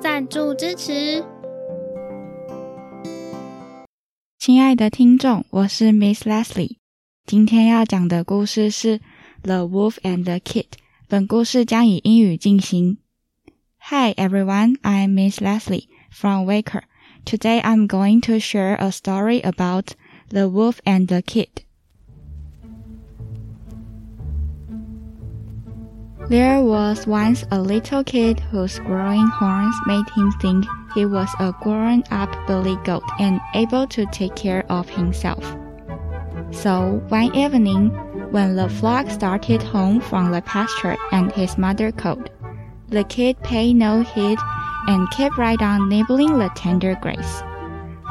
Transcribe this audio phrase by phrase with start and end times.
[0.00, 1.24] 赞助支持。
[4.38, 6.76] 亲爱的听众，我是 Miss Lesly。
[7.24, 8.98] 今天要讲的故事是
[9.42, 10.64] 《The Wolf and the Kid》。
[11.08, 12.98] 本故事将以英语进行。
[13.78, 16.82] Hi everyone, I'm Miss Lesly from Waker.
[17.24, 19.92] Today I'm going to share a story about
[20.28, 21.65] The Wolf and the Kid.
[26.28, 31.54] There was once a little kid whose growing horns made him think he was a
[31.62, 35.44] grown up billy goat and able to take care of himself.
[36.50, 37.90] So one evening,
[38.32, 42.28] when the flock started home from the pasture and his mother called,
[42.88, 44.38] the kid paid no heed
[44.88, 47.42] and kept right on nibbling the tender grass.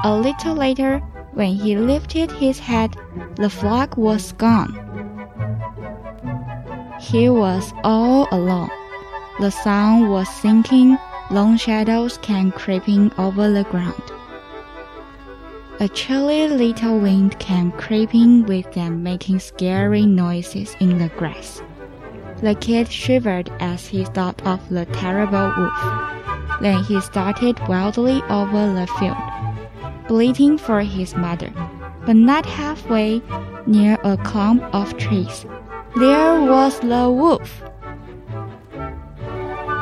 [0.05, 1.00] A little later,
[1.33, 2.95] when he lifted his head,
[3.35, 4.84] the flock was gone.
[7.06, 8.72] He was all alone.
[9.39, 10.98] The sun was sinking,
[11.30, 14.02] long shadows came creeping over the ground.
[15.80, 21.62] A chilly little wind came creeping with them, making scary noises in the grass.
[22.42, 26.59] The kid shivered as he thought of the terrible wolf.
[26.59, 31.53] Then he started wildly over the field, bleating for his mother.
[32.08, 33.22] But not halfway,
[33.67, 35.45] near a clump of trees,
[35.97, 37.61] there was the wolf.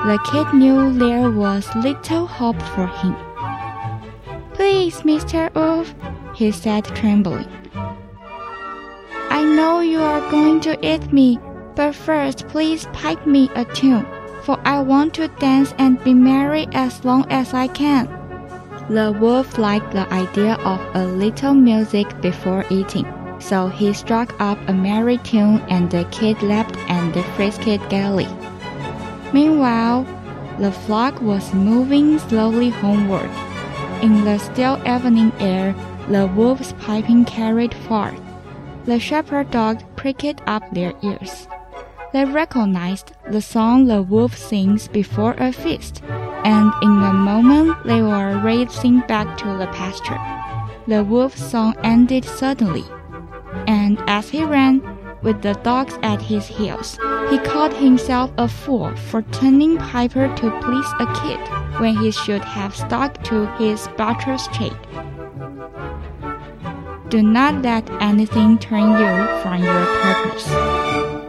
[0.05, 3.15] The kid knew there was little hope for him.
[4.53, 5.51] Please, Mr.
[5.55, 5.95] Wolf,
[6.35, 7.47] he said, trembling.
[9.29, 11.39] I know you are going to eat me,
[11.75, 14.05] but first please pipe me a tune,
[14.43, 18.05] for I want to dance and be merry as long as I can.
[18.87, 23.07] The wolf liked the idea of a little music before eating.
[23.43, 28.27] So he struck up a merry tune and the kid laughed and frisked gaily.
[29.33, 30.07] Meanwhile,
[30.59, 33.29] the flock was moving slowly homeward.
[34.01, 35.75] In the still evening air,
[36.07, 38.19] the wolves piping carried forth.
[38.85, 41.47] The shepherd dogs pricked up their ears.
[42.13, 46.01] They recognized the song the wolf sings before a feast,
[46.45, 50.21] and in a moment they were racing back to the pasture.
[50.87, 52.85] The wolf's song ended suddenly
[53.67, 54.81] and as he ran,
[55.23, 56.97] with the dogs at his heels,
[57.29, 61.39] he called himself a fool for turning Piper to please a kid
[61.79, 64.75] when he should have stuck to his butcher's trade.
[67.09, 71.22] Do not let anything turn you from your purpose.